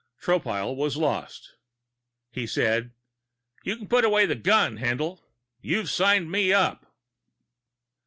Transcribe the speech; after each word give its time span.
Tropile 0.19 0.75
was 0.75 0.97
lost. 0.97 1.53
He 2.31 2.47
said: 2.47 2.89
"You 3.63 3.77
can 3.77 3.87
put 3.87 4.03
away 4.03 4.25
the 4.25 4.33
gun, 4.33 4.77
Haendl. 4.79 5.19
You've 5.61 5.91
signed 5.91 6.31
me 6.31 6.51
up." 6.51 6.91